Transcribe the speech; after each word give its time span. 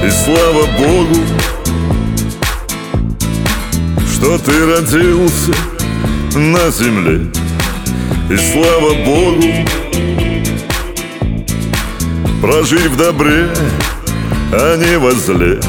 И 0.00 0.10
слава 0.10 0.64
Богу, 0.78 1.16
что 4.14 4.38
ты 4.38 4.52
родился 4.64 5.52
на 6.34 6.70
земле. 6.70 7.26
И 8.30 8.36
слава 8.36 8.94
Богу, 9.04 9.42
прожить 12.40 12.86
в 12.86 12.96
добре, 12.96 13.48
а 14.52 14.76
не 14.76 14.98
во 14.98 15.12
зле. 15.12 15.60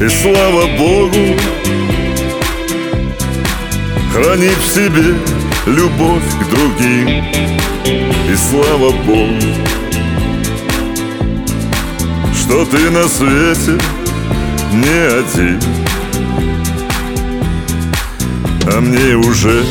И 0.00 0.08
слава 0.08 0.66
Богу, 0.76 1.36
хранить 4.12 4.58
в 4.58 4.74
себе 4.74 5.14
любовь 5.66 6.22
к 6.40 6.48
другим. 6.50 7.24
И 8.30 8.36
слава 8.36 8.92
Богу, 8.92 9.40
что 12.34 12.64
ты 12.64 12.90
на 12.90 13.08
свете 13.08 13.78
не 14.72 15.06
один. 15.18 15.60
А 18.64 18.80
мне 18.80 19.16
уже 19.16 19.64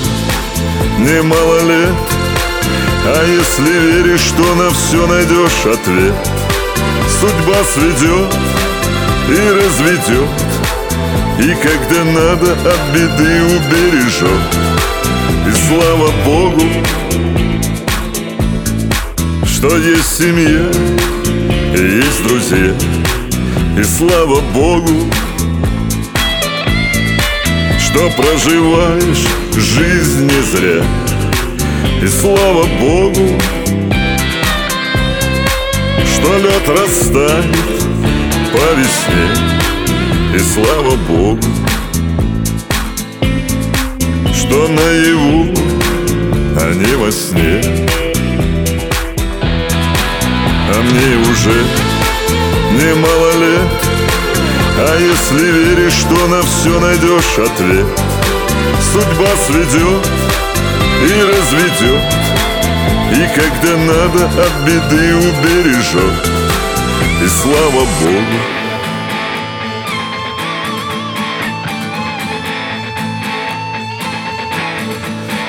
немало 0.99 1.59
лет 1.67 2.20
А 3.03 3.25
если 3.25 3.79
веришь, 3.79 4.21
что 4.21 4.55
на 4.55 4.69
все 4.69 5.07
найдешь 5.07 5.65
ответ? 5.65 6.13
Судьба 7.19 7.55
сведет 7.73 8.33
и 9.27 9.39
разведет 9.49 10.29
И 11.39 11.55
когда 11.61 12.03
надо 12.03 12.53
от 12.53 12.93
беды 12.93 13.41
убережет 13.43 14.41
И 15.47 15.51
слава 15.67 16.11
Богу, 16.25 16.61
что 19.45 19.77
есть 19.77 20.17
семья 20.17 20.69
и 21.73 21.83
есть 21.83 22.23
друзья. 22.27 22.73
И 23.77 23.83
слава 23.83 24.41
Богу, 24.53 25.09
что 27.79 28.09
проживаешь 28.11 29.25
жизнь 29.55 30.23
не 30.25 30.41
зря 30.51 30.83
И 32.01 32.07
слава 32.07 32.65
Богу, 32.79 33.39
что 36.03 36.37
лед 36.39 36.67
растает 36.67 37.55
по 38.51 38.73
весне. 38.73 39.29
И 40.33 40.39
слава 40.39 40.95
Богу, 41.07 41.39
что 44.33 44.67
наяву, 44.67 45.53
а 46.59 46.73
не 46.73 46.95
во 46.95 47.11
сне. 47.11 47.61
А 50.73 50.81
мне 50.81 51.29
уже 51.29 51.63
немало 52.81 53.31
лет. 53.41 53.69
А 54.79 54.97
если 54.99 55.51
веришь, 55.51 55.93
что 55.93 56.27
на 56.29 56.41
все 56.41 56.79
найдешь 56.79 57.37
ответ. 57.37 57.85
Судьба 58.91 59.27
сведет 59.45 60.20
и 61.03 61.21
разведет. 61.23 62.01
И 63.11 63.27
когда 63.35 63.77
надо 63.77 64.25
от 64.25 64.53
беды 64.65 65.15
убережет. 65.15 66.27
И 67.23 67.27
слава 67.27 67.85
Богу. 68.01 68.61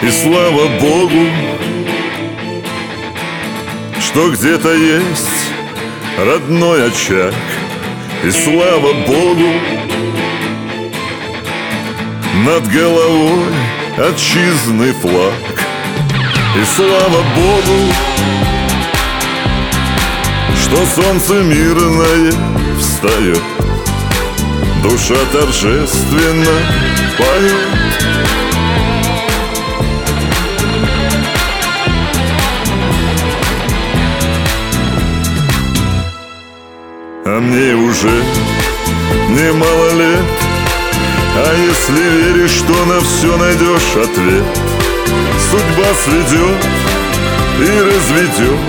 И 0.02 0.10
слава 0.10 0.66
Богу, 0.80 1.26
что 4.00 4.30
где-то 4.30 4.72
есть 4.72 5.52
родной 6.18 6.88
очаг. 6.88 7.34
И 8.24 8.30
слава 8.30 8.92
Богу, 9.06 9.52
над 12.44 12.66
головой 12.68 13.44
отчизны 13.96 14.92
флаг 14.94 15.51
И 16.54 16.64
слава 16.76 17.24
Богу, 17.34 17.92
что 20.54 20.84
солнце 20.84 21.42
мирное 21.42 22.30
встает. 22.78 23.40
Душа 24.82 25.14
торжественно 25.32 26.52
поет. 27.16 27.54
А 37.24 37.40
мне 37.40 37.74
уже 37.76 38.22
немало 39.30 39.94
лет. 39.94 40.24
А 41.34 41.54
если 41.56 42.02
веришь, 42.02 42.50
что 42.50 42.84
на 42.84 43.00
все 43.00 43.36
найдешь 43.38 43.96
ответ 43.96 44.71
Судьба 45.50 45.88
сведет 46.04 46.66
и 47.58 47.80
разведет. 47.80 48.60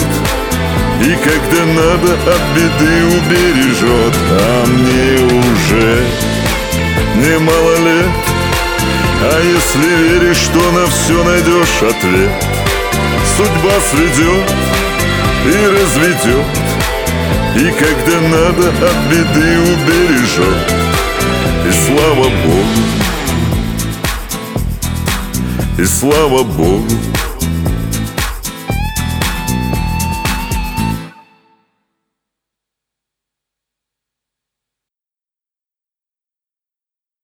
И 1.02 1.16
когда 1.16 1.66
надо 1.66 2.14
от 2.14 2.42
беды 2.56 3.06
убережет. 3.18 4.16
А 4.32 4.66
мне 4.68 5.26
уже 5.26 6.06
немало 7.16 7.76
лет. 7.86 8.12
А 9.22 9.42
если 9.42 10.20
веришь, 10.20 10.38
что 10.38 10.72
на 10.72 10.86
все 10.88 11.24
найдешь 11.24 11.82
ответ? 11.82 12.32
Судьба 13.38 13.72
сведет 13.92 14.52
и 15.46 15.68
разведет 15.68 16.46
и 17.56 17.72
когда 17.72 18.20
надо 18.20 18.70
от 18.70 19.12
беды 19.12 19.60
убережет. 19.60 20.74
И 21.68 21.72
слава 21.72 22.30
Богу 22.30 22.64
И 25.80 25.86
слава 25.86 26.44
Богу 26.44 26.86